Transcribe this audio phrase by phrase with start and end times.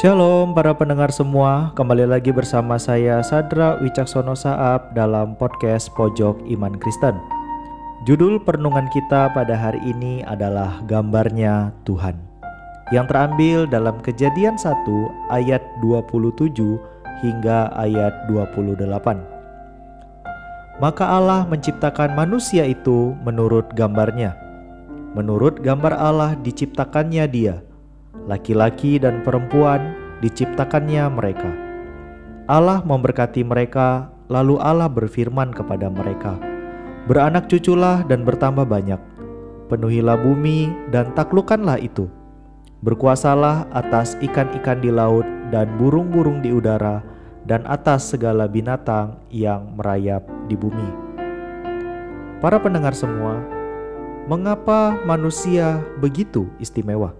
[0.00, 6.80] Shalom para pendengar semua, kembali lagi bersama saya Sadra Wicaksono Saab dalam podcast Pojok Iman
[6.80, 7.20] Kristen.
[8.08, 12.16] Judul perenungan kita pada hari ini adalah Gambarnya Tuhan
[12.96, 14.72] yang terambil dalam Kejadian 1
[15.36, 16.48] ayat 27
[17.20, 18.80] hingga ayat 28.
[20.80, 24.32] Maka Allah menciptakan manusia itu menurut gambarnya.
[25.12, 27.60] Menurut gambar Allah diciptakannya dia
[28.28, 31.50] laki-laki dan perempuan diciptakannya mereka.
[32.50, 36.36] Allah memberkati mereka, lalu Allah berfirman kepada mereka,
[37.06, 38.98] "Beranak cuculah dan bertambah banyak,
[39.70, 42.10] penuhilah bumi dan taklukkanlah itu.
[42.82, 47.06] Berkuasalah atas ikan-ikan di laut dan burung-burung di udara,
[47.46, 50.90] dan atas segala binatang yang merayap di bumi."
[52.40, 53.36] Para pendengar semua,
[54.26, 57.12] mengapa manusia begitu istimewa?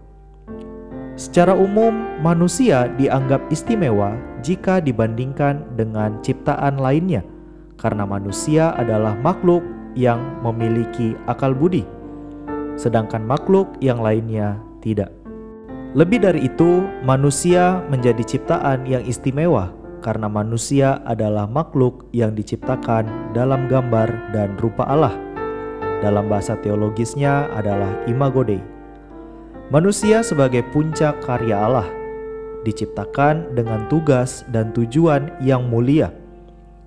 [1.21, 1.93] Secara umum,
[2.25, 7.21] manusia dianggap istimewa jika dibandingkan dengan ciptaan lainnya,
[7.77, 9.61] karena manusia adalah makhluk
[9.93, 11.85] yang memiliki akal budi,
[12.81, 15.13] sedangkan makhluk yang lainnya tidak.
[15.93, 23.69] Lebih dari itu, manusia menjadi ciptaan yang istimewa karena manusia adalah makhluk yang diciptakan dalam
[23.69, 25.13] gambar dan rupa Allah.
[26.01, 28.80] Dalam bahasa teologisnya adalah imago Dei
[29.71, 31.87] Manusia sebagai puncak karya Allah
[32.67, 36.11] diciptakan dengan tugas dan tujuan yang mulia.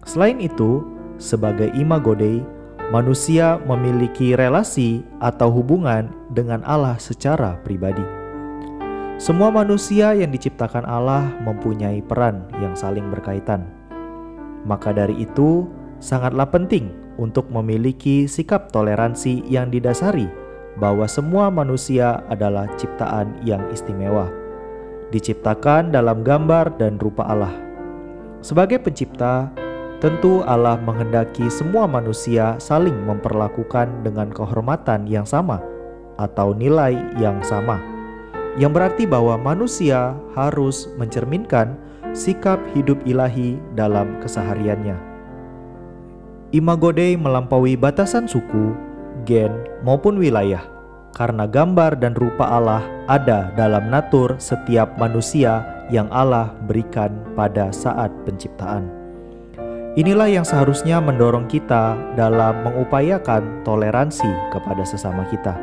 [0.03, 0.83] Selain itu,
[1.15, 2.43] sebagai imago Dei,
[2.91, 8.03] manusia memiliki relasi atau hubungan dengan Allah secara pribadi.
[9.15, 13.63] Semua manusia yang diciptakan Allah mempunyai peran yang saling berkaitan.
[14.67, 15.71] Maka dari itu,
[16.03, 20.42] sangatlah penting untuk memiliki sikap toleransi yang didasari
[20.77, 24.29] bahwa semua manusia adalah ciptaan yang istimewa,
[25.13, 27.53] diciptakan dalam gambar dan rupa Allah.
[28.41, 29.53] Sebagai pencipta,
[30.03, 35.63] tentu Allah menghendaki semua manusia saling memperlakukan dengan kehormatan yang sama
[36.19, 37.79] atau nilai yang sama,
[38.59, 41.77] yang berarti bahwa manusia harus mencerminkan
[42.13, 44.97] sikap hidup ilahi dalam kesehariannya.
[46.53, 48.77] Imago Dei melampaui batasan suku,
[49.23, 49.51] gen,
[49.81, 50.63] maupun wilayah,
[51.13, 55.61] karena gambar dan rupa Allah ada dalam natur setiap manusia
[55.93, 58.89] yang Allah berikan pada saat penciptaan.
[59.93, 65.53] Inilah yang seharusnya mendorong kita dalam mengupayakan toleransi kepada sesama kita.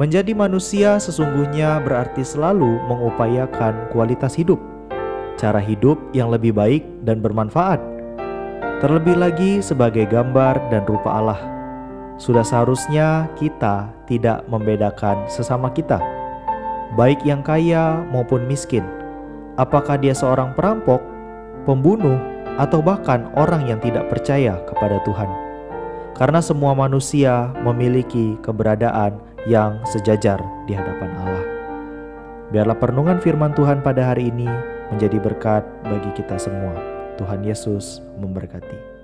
[0.00, 4.56] Menjadi manusia sesungguhnya berarti selalu mengupayakan kualitas hidup,
[5.36, 7.82] cara hidup yang lebih baik dan bermanfaat,
[8.80, 11.57] terlebih lagi sebagai gambar dan rupa Allah
[12.18, 16.02] sudah seharusnya kita tidak membedakan sesama kita,
[16.98, 18.82] baik yang kaya maupun miskin.
[19.54, 20.98] Apakah dia seorang perampok,
[21.62, 22.18] pembunuh,
[22.58, 25.30] atau bahkan orang yang tidak percaya kepada Tuhan?
[26.18, 31.46] Karena semua manusia memiliki keberadaan yang sejajar di hadapan Allah.
[32.50, 34.50] Biarlah perenungan firman Tuhan pada hari ini
[34.90, 36.74] menjadi berkat bagi kita semua.
[37.14, 38.97] Tuhan Yesus memberkati.